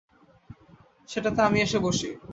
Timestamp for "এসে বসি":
1.61-2.09